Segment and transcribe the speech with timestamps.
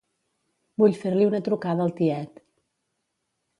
[0.83, 2.43] Vull fer-li una trucada al tiet.